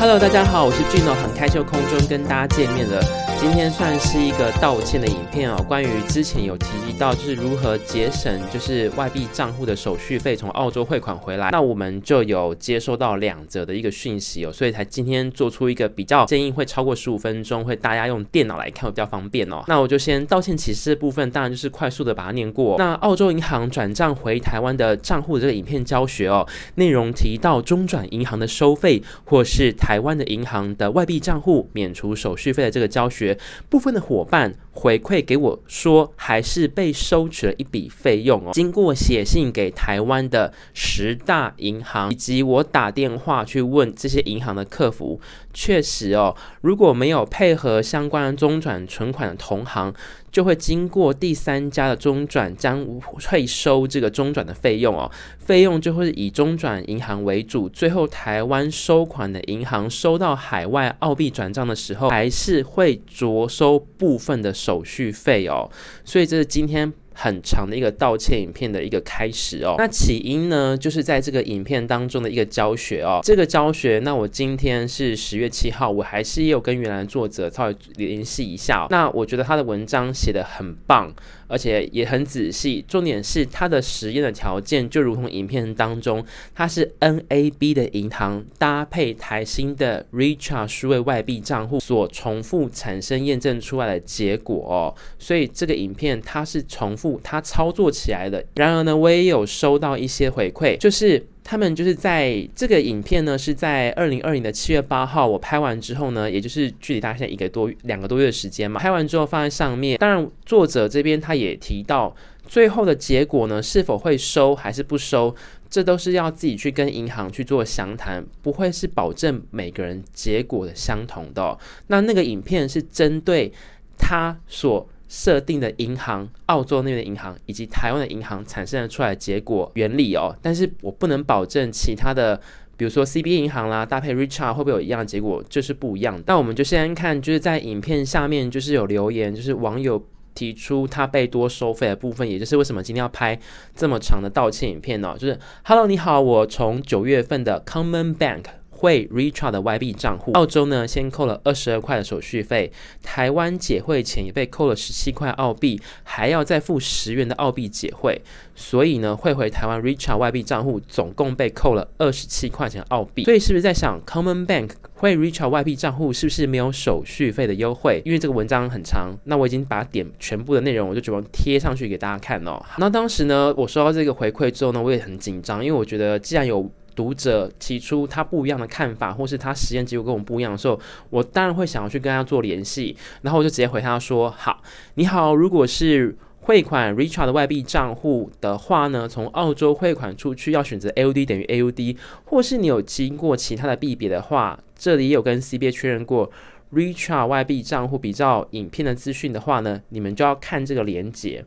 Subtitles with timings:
[0.00, 3.27] Hello，大家好，我是俊哦很开心空中跟大家见面了。
[3.40, 19.62] 今天算是一个道歉的影片哦，关于之前有提及到就是如何节省就是外币账户的手续费，从澳洲汇款回来，那我们就有接收到两则的一个讯息哦，所以才今天做出一个比较建议会超过十五分钟，会大家用电脑来看会比较方便哦。
[19.68, 22.74] 那我就先道歉启示部分，当然就是快速的把它念过。
[22.76, 26.44] 那澳洲银行转账回台湾的账户的这个影片教学哦，
[26.74, 33.27] 内容提到中转银行的收费或是台湾的银行的外币账户免除手续费的这个教学。
[33.68, 38.50] 部分的伙伴回馈给我说，还是被收取了一笔费用哦。
[38.52, 45.20] 经过写信给台湾的十大银行，以及我打电话去问这些银行的客服，
[45.60, 49.92] 确实哦，如果没有配合相关中转存款的同行，
[50.30, 55.10] 就会经过第三家的中转，将会收这个中转的费用哦。
[55.40, 65.68] 费用就会以中转银行为主，最后台湾收款的银行收到海外澳币转账的时候，还是会着收部分的手续费哦。
[66.04, 69.74] 所以这是今天很长的一个道歉影片的一个开始哦。
[69.76, 73.18] 那起因呢，就是在这个影片当中的一个教学哦。
[73.24, 78.86] 这个教学，那我今天是十月七号，我还是也有跟原来的作者稍微联系一下哦。
[78.90, 81.12] 那我觉得他的文章写得很棒。
[81.50, 86.22] 而且也很仔细，重点是他的实验的条件就如同影片当中，
[86.54, 98.44] 它是 NAB 的银行搭配台新的 Richart 数位外币账户所重复产生验证出来的结果哦，所以这个影片它是重复他操作起来的。
[98.56, 101.24] 然而呢，我也有收到一些回馈，就是。
[101.50, 108.78] 他们就是在这个影片呢，是在二零二零的七月八号，我拍完之后呢，也就是距离大概现在一个多两个多月的时间嘛。
[108.78, 112.14] 拍完之后放在上面，当然作者这边他也提到，
[112.46, 115.34] 最后的结果呢，是否会收还是不收，
[115.70, 121.58] 这都是要自己去跟银行去做详谈，不会是保证每个人结果的相同的。
[121.86, 123.50] 那那个影片是针对
[123.96, 124.86] 他所。
[125.08, 132.38] 设定的银行，澳洲那边的银行以及台湾的银行产生了出来的结果原理哦，但是我不能保证其他的，
[132.76, 136.22] 比如说 C B 银行啦，搭配 Richard 会不会有一样的结果，就是不一样。
[136.26, 143.38] 那我们就先看，就是在影片下面就是有留言，就是网友提出他被多收费的部分，也就是为什么今天要拍
[143.74, 145.16] 这么长的道歉影片呢？
[145.18, 148.44] 就是 Hello，你好，我从九月份的 Common Bank。
[148.78, 152.70] 汇 Richart 的外币账户，澳洲呢先扣了二十二块的手续费，
[153.02, 158.22] 台湾解汇前也被扣了十七块澳币，还要再付十元的澳币解汇，
[158.54, 163.24] 所以呢汇回台湾 Richart 外币账户总共被扣了二十七块钱澳币。
[163.24, 168.00] 所以是不是在想 Common Bank 汇 Richart 外币账户是不是没有手续费的优惠？
[168.04, 172.64] 因为这个文章很长，那我已经把点全部的内容，我就准备贴上去给大家看哦。
[172.78, 184.60] 那当时呢，我收到这个回馈之后呢，我也很紧张，因为我觉得既然有读者提出他不一样的看法，或是他实验结果跟我们不一样的时候，我当然会想要去跟他做联系，然后我就直接回他说：“好，
[184.94, 196.28] 你好，如果是汇款 Richard 的外币账户的话呢，从澳洲汇款出去要选择 AUD 等于 AUD，或是你有经过其他的币别的话，这里也有跟 CBA 确认过。”
[196.70, 201.42] Richard 外币账户比较影片的资讯的话呢，你们就要看这个连结。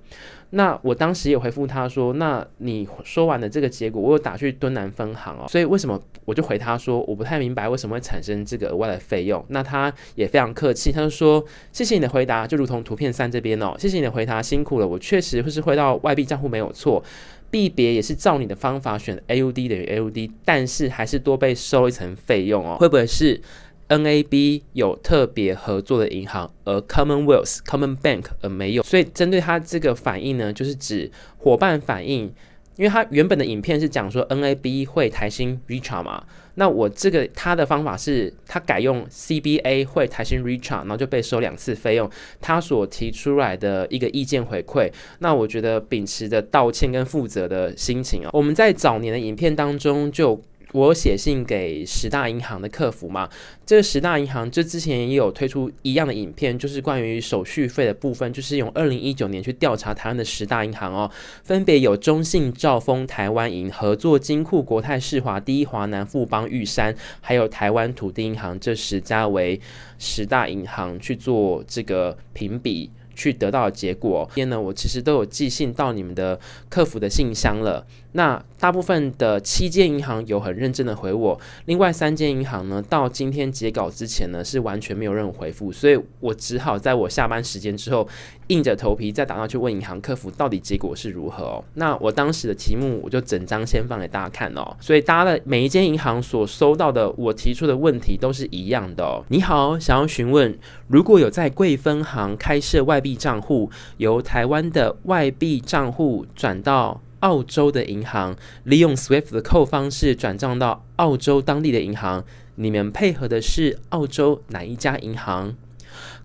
[0.51, 9.43] 那我当时也回复他说，那你说完的这个结果，我有打去敦南分行哦，所以为什么我就回他说，我不太明白为什么会产生这个额外的费用。
[9.47, 17.01] 那他也非常客气，他就说谢谢你的回答，就如同图片三这边哦，谢谢你的回答，辛苦了，我确实会是汇到外币账户没有错，
[17.49, 23.41] 币别也是照你的方法选 AUD 等于 AUD，但是还是多被收一层费用哦，会不会是
[23.91, 32.33] ？NAB 有特别合作的银行，而 Commonwealth Common Bank 而没有，所以针对他这个反应呢，就是指伙伴反应，
[32.77, 36.23] 因为他原本的影片是讲说 NAB 会台新 Richa 嘛，
[36.55, 42.09] 那我这个他的方法是他改用 CBA 会台新 Richa，然后就被收两次费用，
[42.39, 50.41] 他所提出来的一个意见回馈，那我觉得秉持着道歉跟负责的心情啊，我们在早年的影片当中就。
[50.73, 53.29] 我写信给十大银行的客服嘛，
[53.65, 61.11] 这十大银行这之前也有推出一样的影片，就是关于手续费的部分，就是用二零一九年去调查台湾的十大银行哦，
[61.43, 69.59] 分别有中信、兆丰、台湾银、合作、金库、国泰世华、第一华南、富邦、玉山，还有台湾土地银行这十家为
[69.99, 74.25] 十大银行去做这个评比，去得到的结果。
[74.33, 76.39] 今天呢，我其实都有寄信到你们的
[76.69, 77.85] 客服的信箱了。
[78.13, 88.07] 那大部分的七间银行有很认真的回我，另外三间银行呢，到今天截稿之前呢，是完全没有任何回复，所以我只好在我下班时间之后，
[88.47, 91.63] 硬着头皮再打电话去问银行客服，到底结果是如何哦。
[91.75, 99.23] 那我当时的题目我就整张先放给大家看哦，所以大家的每一间银行所收到的我提出的问题都是一样的哦。
[99.29, 100.55] 你好，想要询问，
[100.87, 112.23] 如果有在贵分行开设外币账户，由台湾的外币账户转到澳洲的银行，利用 SWIFT 的扣方式转账到澳洲当地的银行，
[112.55, 115.55] 你们配合的是澳洲哪一家银行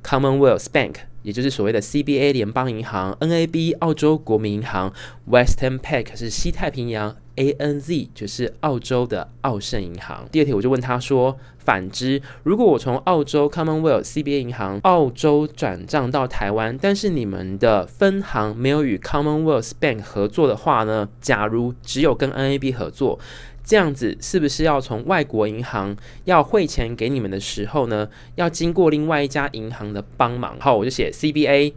[0.03, 4.93] ？Commonwealth Bank，也就是所谓的 CBA 联邦银行；NAB 澳洲国民银行
[5.31, 7.17] ；Western Pac 是西太平洋。
[7.37, 10.27] ANZ 就是澳洲的澳盛银行。
[10.33, 21.09] 第二题我就问他说：反之，如果我从澳洲 Commonwealth CBA 银行澳洲转账到台湾，但是你们的分行没有与 Commonwealth Bank 合作的话呢？
[21.21, 23.19] 假如只有跟 NAB 合作，
[23.65, 30.57] 这样子是不是要从外国银行要汇钱给你们的时候呢，要经过另外一家银行的帮忙？
[30.61, 31.73] 好，我就写 CBA。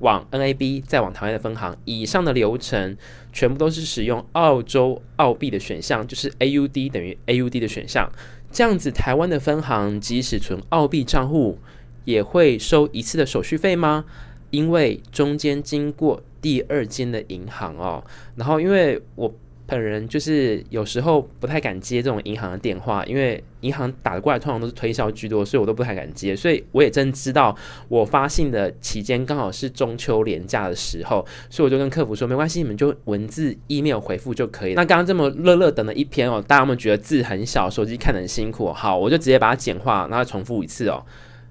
[0.00, 2.96] 往 NAB 再往台湾的分行，以上的流程
[3.32, 8.10] 全部都是使用澳洲澳币的选项，就是 AUD 等于 AUD 的选项。
[8.50, 11.58] 这样子，台湾的分行即使存澳币账户，
[12.04, 14.04] 也会收一次的手续费吗？
[14.50, 18.04] 因为中间经过第二间的银行哦，
[18.36, 19.34] 然后因为我。
[19.70, 26.34] 本人就是有时候不太敢接这种银行的电话，因为银行打过来通常都是推销居多，所以我都不太敢接。
[26.34, 27.54] 所以我也真知道，
[27.88, 34.72] 我发信的期间刚好是中秋连假的时候，所以我就跟客服说没关系，你们就文字 email 回复就可以。
[34.72, 38.72] 那刚刚这么乐乐等的一篇哦，大家有没有觉得字很小，手机看得很辛苦？
[38.72, 41.04] 好，我就直接把它简化，然后重复一次哦。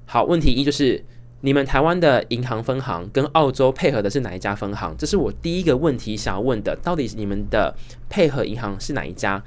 [0.08, 1.06] 好，问题一就是。
[1.42, 4.96] 你们台湾的银行分行跟澳洲配合的是哪一家分行？
[4.98, 7.76] 这是我第一个问题想要问的，到底你们的
[8.10, 9.44] 配合银行是哪一家？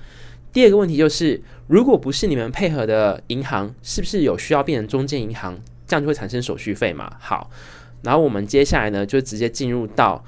[0.53, 5.61] 第二个问题就是，如果不是你们配合的银行，是不是有需要变成中间银行？
[5.87, 7.13] 这样就会产生手续费嘛？
[7.19, 7.51] 好，
[8.03, 10.25] 然后我们接下来呢，就直接进入到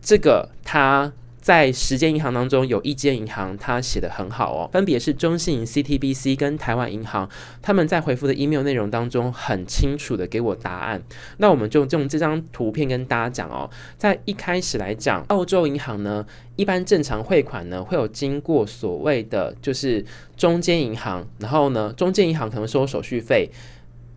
[0.00, 1.12] 这个它。
[1.44, 7.28] 在十间银行当中，有一间银行它写的很好哦，分别是中信 CTBC 跟台湾银行，
[7.60, 11.02] 他们在回复的 email 内容当中很清楚的给我答案。
[11.36, 13.68] 那我们就用这张图片跟大家讲哦，
[13.98, 16.24] 在一开始来讲，澳洲银行呢，
[16.56, 20.02] 一般正常汇款呢会有经过所谓的就是
[20.38, 23.50] 中间银行，然后呢，中间银行可能收手续费。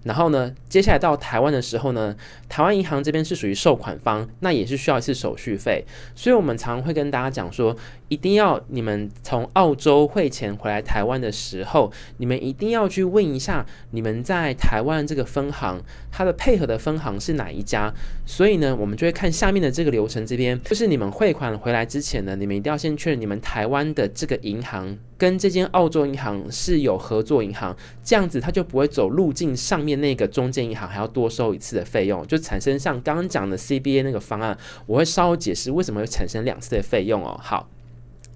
[0.07, 2.15] 然后呢，接下来到台湾的时候呢，
[2.48, 7.75] 台湾银行这边是属于收款方，那也是需要一次手续费，所以我们常会跟大家讲说，
[8.09, 15.81] 一定要你们从澳洲汇钱回来台湾的时候，你们一定要去问一下你们在台湾这个分行，
[16.12, 17.94] 它的配合的分行是哪一家。
[18.25, 37.38] 所以呢，我们就会看下面的这个流程，这边就是你们汇款回来之前呢，你们一定要先确认你们台湾的这个银行跟这间澳洲银行是有合作银行，这样子它就不会走路径上面那个中间银行还要多收一次的费用，就产生像刚刚讲的 CBA 那个方案，我会稍微解释为什么会产生两次的费用哦。
[37.42, 37.68] 好。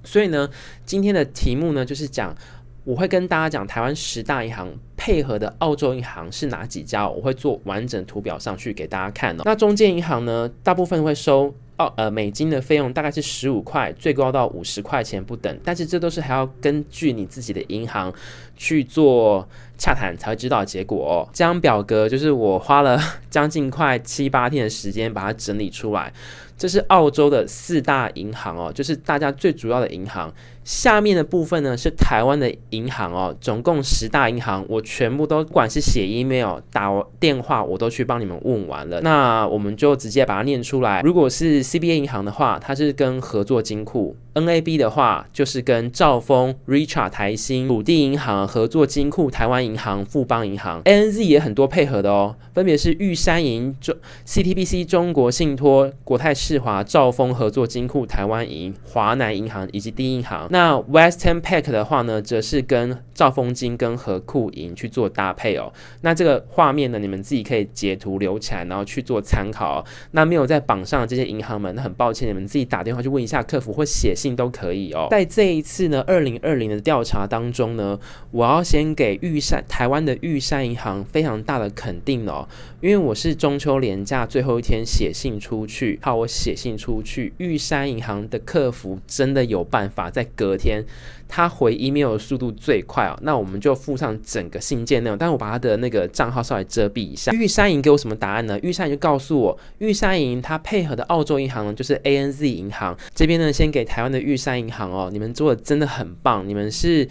[0.03, 0.49] 所以呢，
[0.85, 2.35] 今天的题目呢，就是讲，
[2.83, 4.67] 我会跟大家讲台湾十大银行
[4.97, 9.43] 配合的澳洲银行是哪几家，我会做完整图表上去给大家看哦。
[9.45, 11.53] 那中间银行呢，大部分会收
[11.95, 15.59] 呃美金的费用，大概是十五块，最高到五十块钱不等。
[15.63, 18.13] 但是这都是还要根据你自己的银行
[18.57, 19.47] 去做
[19.77, 21.29] 洽谈才会知道结果哦。
[21.31, 22.99] 这张表格就是我花了
[23.29, 26.11] 将近快七八天的时间把它整理出来。
[26.57, 30.31] 这是澳洲的四大银行哦，就是大家最主要的银行。
[30.63, 36.87] 下面的部分呢是台湾的银行哦，总共十大银行，我全部都不管是写 email、打
[37.19, 39.01] 电话，我都去帮你们问完了。
[39.01, 41.01] 那我们就直接把它念出来。
[41.01, 53.95] 如果是 CBA 银行的话，它是跟合作金库；NAB 的话就是跟兆丰、Richard 台新、土地银行合作金库；台湾银行、富邦银行；ANZ 也很多配合的哦，分别是玉山银、中
[54.27, 60.49] CTBC、中国信托、国泰世华、兆丰合作金库、台湾银、华南银行以及第一银行。
[60.51, 65.71] 那 Western Pac 的话呢，则是跟兆丰金跟和库银去做搭配哦。
[66.01, 69.85] 那这个画面呢，你们自己可以截图留起来，然后去做参考哦。
[70.11, 75.07] 那没有在榜上的这些银行们，很抱歉，你们自己打电话去问一下客服或写信都可以哦。
[75.11, 77.99] 在这一次呢，二零二零的调查当中呢，
[78.31, 82.47] 我要先给玉山台湾的玉山银行非常大的肯定哦，
[82.81, 90.83] 因为我是中秋连假最后一天写信出去，好，我写信出去，玉山银行的客服真的有办法在隔天，
[91.27, 97.31] 他回 email 的速度最快哦，那我们就附上整个信件内容，但是我把他的那个账号稍微遮蔽一下。
[97.33, 98.57] 玉山银给我什么答案呢？
[98.61, 107.07] 玉山银就告诉我，玉山银它配合的澳洲银行，就是 ANZ 银行这边呢，先给台湾的玉山银行哦，你们做的真的很棒，你们是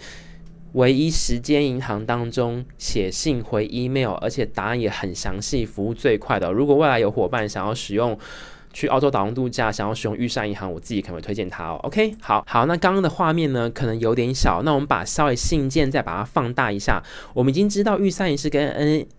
[0.73, 6.51] 唯一时间银行当中写信回 email，而且答案也很详细，服务最快的。
[6.51, 8.17] 如果未来有伙伴想要使用。
[8.73, 11.79] 去澳洲打工度假，想要使用玉山银行，我自己可能会推荐它哦。
[11.83, 17.01] OK，好好，那刚刚的画面呢，可能有点小，那我们把稍微信件再把它放大一下。
[17.33, 18.71] 我们已经知道玉山银是跟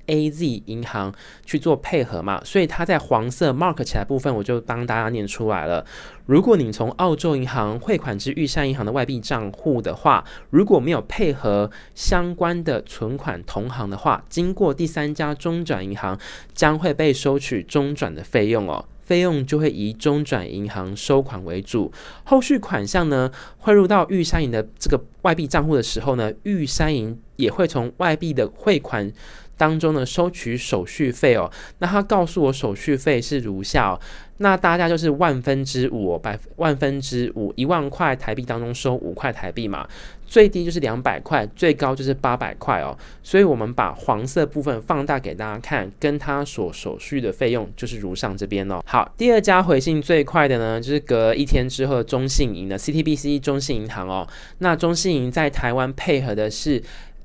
[0.06, 1.12] NAZ 银行
[1.44, 5.84] 去做配合嘛，所以它在黄色 mark 起来部分，我就帮大家念出来了。
[6.26, 16.18] 如果你从澳洲银行汇款至玉山银行的外币账户的话，如果没有配合相关的存款同行的话，经过第三家中转银行，
[16.54, 18.84] 将会被收取中转的费用哦。
[19.02, 21.92] 费用就会以中转银行收款为主，
[22.24, 29.12] 后续款项呢汇入到玉山银的这个外币账户的时候呢，玉山银也会从外币的汇款
[29.56, 31.50] 当中呢收取手续费哦。
[31.78, 34.00] 那他告诉我手续费是如下哦。
[34.38, 39.86] 那大家就是万分之五，百万分之五，一万块台币当中收五块台币嘛，
[40.26, 42.96] 最低就是两百块，最高就是八百块哦。
[43.22, 48.82] 所以我们把黄色部分放大给大家看，跟他所手续的费用就是如上这边哦。
[48.84, 54.26] 好，第二家回信最快的呢，就是隔一天之后的中信银的 CTBC 中信银行哦。
[54.58, 56.82] 那中信银在台湾配合的是。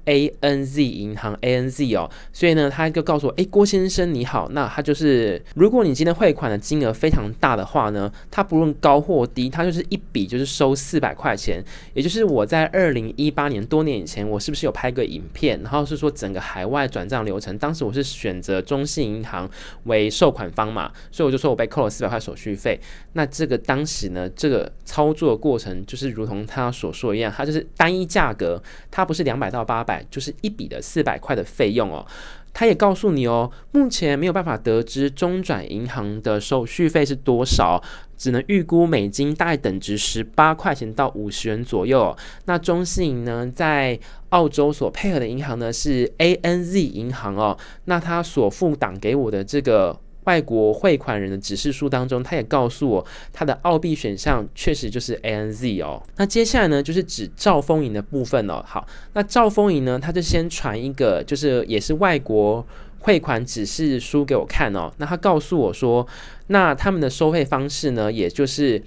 [0.07, 11.61] A N Z 银行 A N Z 哦，所以呢，他就告诉我，诶，郭先生你好，那他就是，如果你今天汇款的金额非常大的话呢，他不论高或低，他就是一笔就是收四百块钱，
[11.93, 19.49] 也就是我在二零一八年多年以前，我是不是有拍个影片，然后是说整个海外转账流程，当时我是选择中信银行
[19.83, 22.79] 为收款方嘛，所以我就说我被扣了四百块手续费，
[23.11, 29.96] 那这个当时呢，这个操作过程就是如同他所说一样，它就是单一价格，它不是两百到八百。
[30.09, 32.05] 就是一笔的四百块的费用哦，
[32.53, 37.81] 他也告诉你哦，目前没有办法得知中转银行的手续费是多少，
[38.17, 42.15] 只能预估美金大概等值十八块钱到五十元左右。
[42.45, 43.99] 那中信呢，在
[44.29, 49.99] 澳洲所配合的银行呢是 ANZ 银行哦，那他所附档给我的这个。
[50.27, 56.03] 外国汇款人的指示书当中，他也告诉我，他的澳币选项确实就是 ANZ 哦。
[56.17, 58.61] 那接下来呢，就是指赵丰盈的部分哦。
[58.67, 62.65] 好，那赵丰盈呢，他就先传一个，就是也是外国
[62.99, 64.91] 汇款指示书给我看哦。
[64.97, 66.05] 那他告诉我说，
[66.47, 68.83] 那他们的收费方式呢，也就是。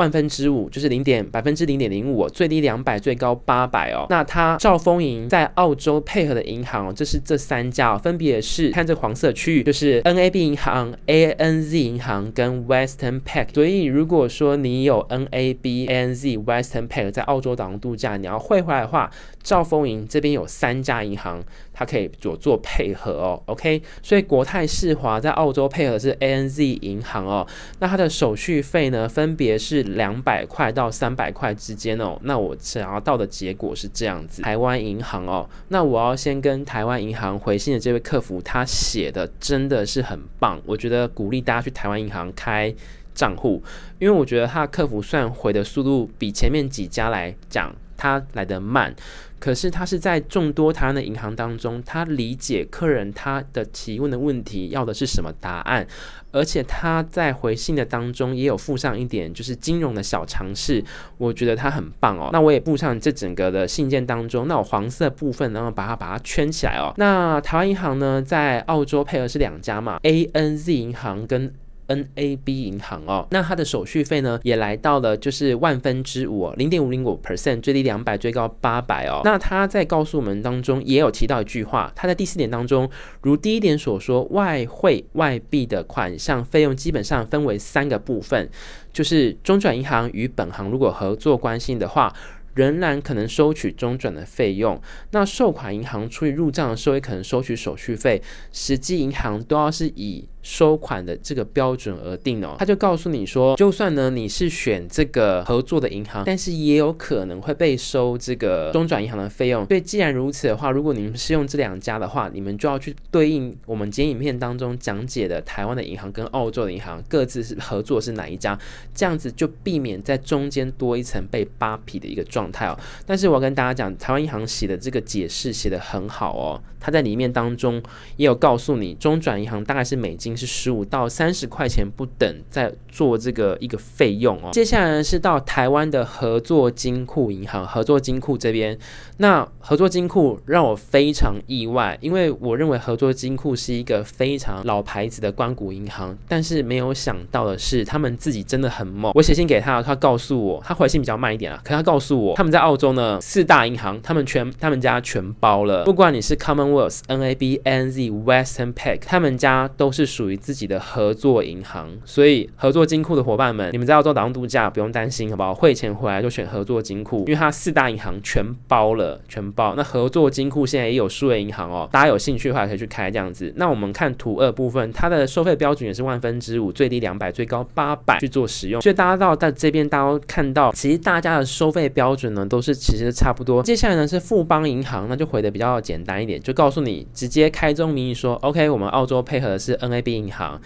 [0.00, 4.06] 万分之五就是零点百分之零点零五，最低两百，最高八百哦。
[4.08, 13.48] 那它兆丰银在澳洲配合的银行哦，这是这三家哦，分别是看这黄色区域，就是 NAB 银行、ANZ 银行跟 Western Pack。
[13.52, 19.10] 所以如果说你有 NAB、ANZ、Western Pack 在澳洲打工度假，你要汇回来的话，
[19.42, 21.42] 兆丰银这边有三家银行。
[21.72, 27.46] 它可以做做配合哦，OK，所以国泰世华在澳洲配合是 ANZ 银行哦，
[27.78, 32.18] 那它的手续费呢，分别是两百块到三百块之间哦。
[32.20, 42.74] 那我想要到的结果是这样子，台湾银行哦，那我要先跟台湾银行回信的这位客服，他写的真的是很棒，我觉得鼓励大家去台湾银行开
[43.14, 43.62] 账户，
[43.98, 48.94] 因为我觉得他的客服算回的速度比前面几家来讲，他来得慢。
[49.40, 55.84] 可是他是在众多台湾的银行当中，他理解客人他的提问的问题要的是什么答案，
[56.30, 60.84] 而且他在回信的当中也有附上一点就是金融的小常识，
[61.16, 62.28] 我觉得他很棒哦。
[62.32, 66.92] 那我也附上这整个的信件当中，那我黄色部分然后把它把它圈起来哦。
[66.98, 71.52] 那台湾银行呢，在澳洲配合是两家嘛，ANZ 银行跟。
[71.90, 79.20] NAB 银行哦，那它的手续费呢，也来到了就是万分之五，零点五零五 percent，最低两百，最高八百哦。
[79.24, 82.88] 那他在告诉我们当中也有提到一句话，他在第四点当中，
[83.22, 88.48] 如第一点所说，外汇外币的款项费用基本上分为三个部分，
[88.92, 92.14] 就是中转银行与本行如果合作关系的话。
[92.54, 94.78] 仍然可能收取中转的费用，
[95.12, 98.20] 那收款银行出于入账的时候也可能收取手续费，
[98.50, 102.56] 实际银行都要是以收款的这个标准而定哦。
[102.58, 109.66] 他就告诉你说，就算呢你是选这个合作的银行，但是也有可能会被收这个中转银行的费用。
[109.66, 118.58] 所以既然如此的话，如果你们是用这两家的话，你们就要去对应我们今天影片当中讲解的台湾的银行跟澳洲的银行各自是合作是哪一家，
[118.94, 122.66] 这样子就避免在中间多一层被扒皮的一个状态。
[122.66, 127.82] 哦，但是我要跟大家讲，台湾银行写的这个解释写得很好哦，它在里面当中
[128.16, 134.50] 也有告诉你，中转银行大概是美金金是十五到三十块钱不等，在做这个一个费用哦。
[134.52, 138.78] 接下来呢是到台湾的合作金库银行，合作金库这边，
[139.18, 149.12] 那合作金库让我非常意外，因为我认为合作金库是一个非常老牌子的关谷银行，但是没有想到的是，他们自己真的很猛。
[149.14, 165.54] 我写信给他，他告诉我，他回信比较慢一点啊，可他告诉我，他们在澳洲呢四大银行，他们全他们家全包了，不管你是 Commonwealth、NAB、NZ、Western Pack，他们家都是属于自己的合作银行，所以合作金库的伙伴们，你们在澳洲打工度假不用担心，好不好？
[165.54, 169.72] 汇钱回来就选合作金库，因为它四大银行全包了，全包。
[169.74, 173.50] 那合作金库现在也有数位银行哦，大家有兴趣的话可以去开这样子。
[173.56, 178.82] 那我们看图二部分，它的收费标准也是万分之五，最低两百，最高八百去做使用。
[178.82, 183.62] 所以大家到在这边，大家看到，其实大家的收费标准呢都是其实差不多。
[183.62, 190.60] 接下来呢是富邦银行，那就回的比较简单一点，就告诉你直接开宗明义说，OK，我们澳洲配合的是 NAB 银行。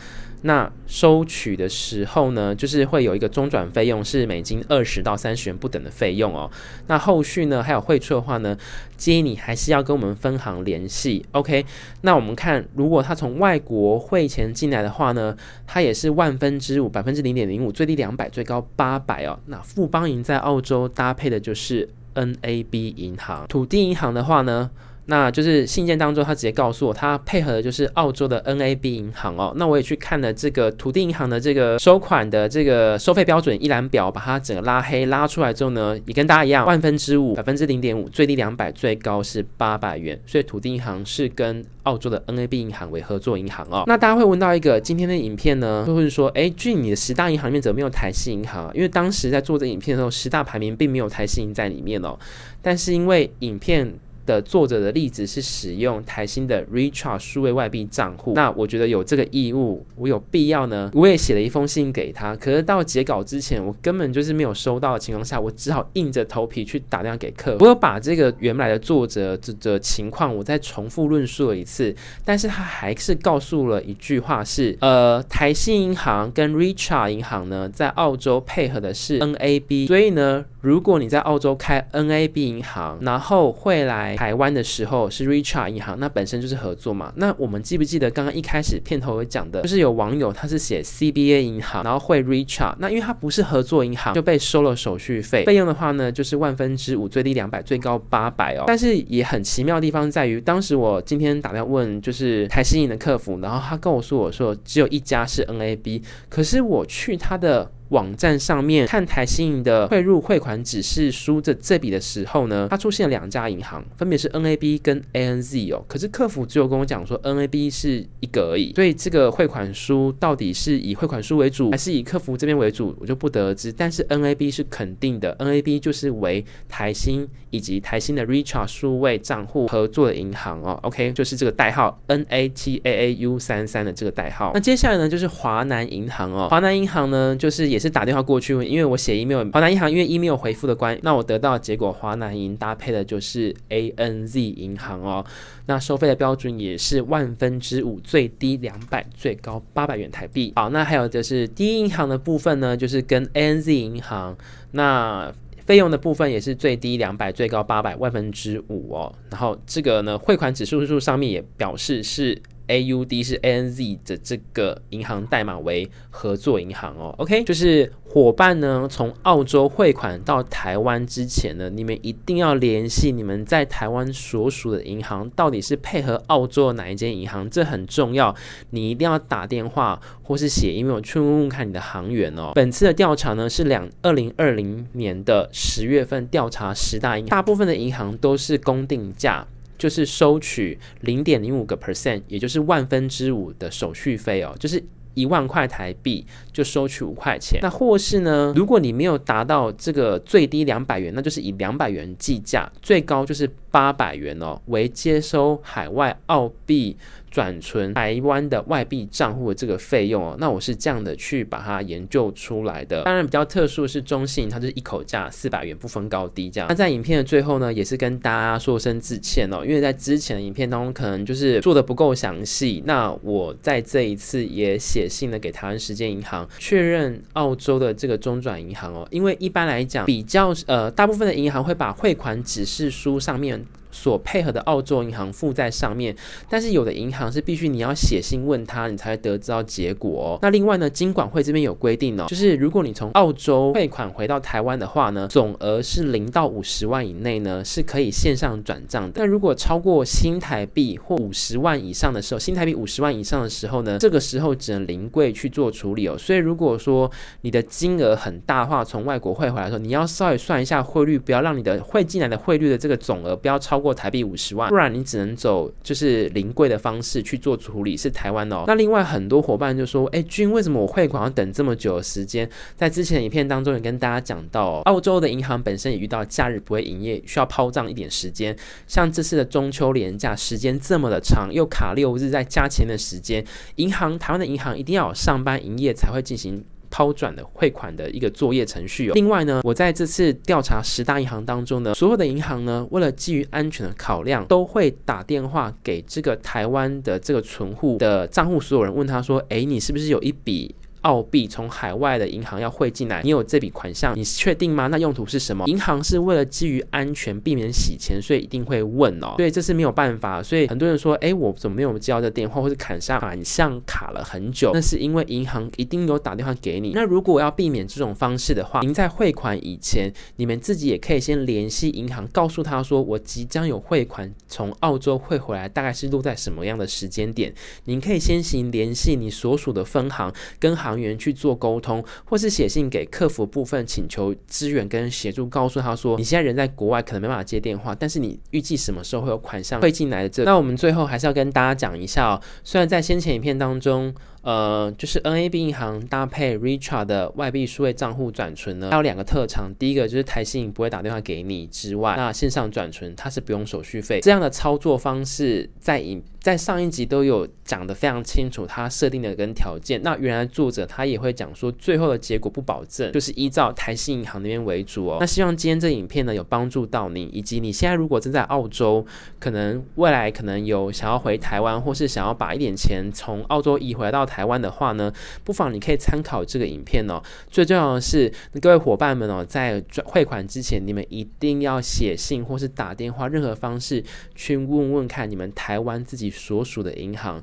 [0.47, 6.51] 那收取的时候呢，就是会有一个中转费用，是美金二十到三十元不等的费用哦。
[6.87, 8.55] 那后续呢，还有汇出的话呢，
[8.95, 11.25] 建议你还是要跟我们分行联系。
[11.33, 11.65] OK，
[12.03, 15.35] 那我们看，如果他从外国汇钱进来的话呢，
[15.67, 19.39] 它也是万分之五，百分之零点零五，最低两百，最高八百哦。
[19.47, 24.71] 那富邦银在澳洲搭配的就是 NAB 银行，土地银行的话呢，
[25.07, 29.53] 那就是信件当中，他直接告诉我，他配合的就是澳洲的 NAB 银行哦。
[29.57, 40.19] 那我也去看了这个土地银行的这个收款的这个收费标准一览表，把它整个拉黑拉出来之后呢，也跟大家一样，万分之五，百分之零点五，最低两百，最高是八百元。
[40.27, 43.85] 所以土地银行是跟澳洲的 NAB 银行为合作银行哦。
[43.87, 48.71] 那大家会问到一个今天的影片呢，就会说，哎，俊，你的十大银行里面怎么没有台系银行？
[48.75, 52.19] 因为当时在做这影片的时候，十大排名并没有台系银在里面哦。
[52.63, 53.93] 但是因为影片。
[54.27, 60.91] 的作者的例子是使用台新的 Richart 数位外币账户，那我觉得有这个义务，我有必要呢。
[60.95, 67.65] 我也写了一封信给他，可是到截稿之前，我根本就是没有收到的情况下，我只好硬着头皮去打电话给客服。
[67.65, 84.17] 我有把这个原来的作者这的情况，我再重复论述了一次，但是他还是告诉了一句话是，呃，台新银行跟 Richart 银行呢，在澳洲配合的是 NAB，所以呢，如果你在澳洲开 NAB 银行，然后会来。
[84.17, 87.13] 台湾的时候是 Richart 银行，那本身就是合作嘛。
[87.17, 95.45] 那我们记不记得刚刚一开始片头有讲的，就是有网友他是写 CBA 银行，然后会 Richart，那因为他不是合作银行，就被收了手续费。
[95.45, 98.65] 费用的话呢，就是万分之五，最低两百，最高八百哦。
[98.67, 107.71] 但是也很奇妙的地方在于，当时我今天打电话问就是台新银的客服，然后他跟我说，我说只有一家是 NAB，可是我去他的。
[107.91, 115.85] 网站上面看台新银的汇入汇款指示书的这笔的时候呢，它出现两家银行，分别是 NAB 跟 ANZ 哦。
[115.87, 123.73] 可是客服只有跟我讲说 NAB 是一个而已，所以这个汇款书到底是以汇款书为主，还是以客服这边为主，我就不得而知。
[123.73, 130.79] 但是 NAB 是肯定的，NAB 就是为台新以及台新的 Richart 数位账户合作的银行哦。
[130.83, 134.53] OK，就是这个代号 NATAAU 三三的这个代号。
[134.55, 145.27] 那接下来呢，就是华南银行哦，华南银行呢，就是也是打电话过去问，因为我写 email，华南银行因为 email 回复的关，那我得到结果，华南银搭配的就是 ANZ 银行哦，
[145.67, 150.53] 那收费的标准也是万分之五，最低两百，最高八百元台币。
[150.55, 154.37] 好，那还有就是第一银行的部分呢，就是跟 ANZ 银行，
[154.71, 155.35] 那
[155.67, 159.13] 费用的部分也是最低两百，最高八百，万分之五哦。
[159.31, 162.41] 然后这个呢，汇款指数数上面也表示是。
[162.69, 178.35] AUD 是 ANZ 的这个银行代码为合作银行哦，OK，就是伙伴呢，从澳洲汇款到台湾之前呢，你们一定要联系你们在台湾所属的银行，到底是配合澳洲哪一间银行，这很重要，
[178.71, 182.53] 你一定要打电话或是写 email 去问问看你的行员哦。
[182.55, 189.47] 本次的调查呢是两二零二零年的十月份调查十大银行，大部分的银行都是公定价。
[189.85, 197.59] 就是收取零点零五个 percent，也就是万分之五的手续费哦，就是一万块台币就收取五块钱。
[197.61, 206.97] 那或是呢，如果你没有达到这个最低两百元，那就是以两百元计价，最高就是八百元哦，为接收海外澳币。
[207.35, 213.03] 转存台湾的外币账户的这个费用哦，那我是这样的去把它研究出来的。
[213.03, 216.69] 当然比较特殊的是中信，它就是一口价四百元，不分高低这样。
[216.69, 222.81] 那在影片的最后呢，也是跟大家说声致歉哦，因为在之前的影片当中可能就是做的不够详细。
[222.87, 233.65] 那我在这一次也写信呢给台湾时间银行，确认澳洲的这个中转银行哦，因为一般来讲比较呃大部分的银行会把汇款指示书上面。
[233.95, 236.15] 所配合的澳洲银行附在上面，
[236.51, 240.39] 但是有的银行是必须你要写信问他，你才会得知到结果哦。
[240.43, 249.13] 那另外呢，金管会这边有规定哦，就是如果你从澳洲汇款回到台湾的话呢，总额是零到五十万以内呢，是可以线上转账的。
[249.15, 256.19] 但如果超过新台币或五十万以上的时候，新台币五十万以上的时候呢，这个时候只能临柜去做处理哦。
[256.19, 257.11] 所以如果说
[257.43, 267.95] 你的金额很大的话，从外国汇回来的时候，你要稍微算一下汇率，不要让你的汇进来的汇率的这个总额不要超过台币五十万，不然你只能走就是临柜的方式去做处理。
[267.97, 268.65] 是台湾哦。
[268.67, 272.49] 那另外很多伙伴就说，哎，君，为什么我汇款要等这么久的时间？
[272.77, 278.57] 在之前的影片当中也跟大家讲到哦，澳洲的银行本身也遇到假日不会营业，需要抛账一点时间。
[278.87, 283.45] 像这次的中秋连假时间这么的长，又卡六日再加钱的时间，
[283.77, 286.65] 银行台湾的银行一定要有上班营业才会进行。
[286.95, 289.11] 抛转的汇款的一个作业程序。
[289.15, 300.73] 另外呢，我在这次调查十大银行当中呢，所有的银行呢，为了基于安全的考量，都会打电话给这个台湾的这个存户的账户所有人，问他说：“诶，你是不是有一笔？”
[301.05, 304.87] 澳币从海外的银行要汇进来，你有这笔款项，你确定吗？
[304.87, 305.67] 那用途是什么？
[305.67, 309.35] 银行是为了基于安全，避免洗钱，所以一定会问哦。
[309.37, 310.43] 对，这是没有办法。
[310.43, 314.71] 所以很多人说，哎，我怎么没有接到这电话，或是砍上款项卡了很久？
[314.73, 316.93] 那是因为银行一定有打电话给你。
[316.95, 327.53] 那如果要避免这种方式的话，您在汇款以前，你们自己也可以先联系银行，告诉他说，我即将有汇款从澳洲汇回来，大概是落在什么样的时间点？
[327.85, 330.94] 您可以先行联系你所属的分行跟行。
[330.99, 340.45] 员去做沟通，或是写信给客服部分请求支援跟协助，告诉他说，你现在人在国外，可能没办法接电话，但是你预计什么时候会有款项会进来的这？
[340.45, 344.15] 那我们最后还是要跟大家讲一下哦，虽然在先前影片当中。
[344.45, 349.75] 呃，就是 NAB 银行搭配 Richard 的外币数位账户转存呢，它有两个特长。
[349.79, 354.21] 第一个就是台新银不会打电话给你之外，那线上转存它是不用手续费。
[354.21, 359.99] 这样的操作方式在影在上一集都有讲得非常清楚，它设定的跟条件。
[360.03, 365.17] 那原来作者他也会讲说，最后的结果不保证，就是依照台新银行那边为主哦。
[365.21, 369.07] 那希望今天这影片呢有帮助到你，以及你现在如果正在澳洲，
[369.41, 374.34] 可能未来可能有想要回台湾，或是想要把一点钱从澳洲移回到台。
[374.35, 375.13] 台湾的话呢，
[375.45, 377.23] 不妨你可以参考这个影片哦。
[377.49, 384.03] 最重要的是，各位伙伴们哦，在汇款之前，你们一定要写信或是打电话，任何方式
[384.35, 387.41] 去问问看你们台湾自己所属的银行，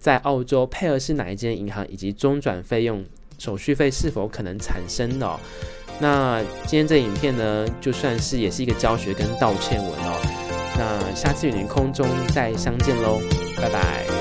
[0.00, 3.04] 在澳洲配合是哪一间银行，以及中转费用、
[3.38, 5.38] 手续费是否可能产生的哦。
[6.00, 10.18] 那今天这影片呢，就算是也是一个教学跟道歉文哦。
[10.76, 13.20] 那下次与您空中再相见喽，
[13.60, 14.11] 拜拜。